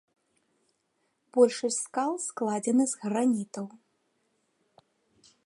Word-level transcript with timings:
Большасць 1.37 1.77
скал 1.87 2.11
складзены 2.27 2.83
з 2.95 3.05
гранітаў. 3.05 3.65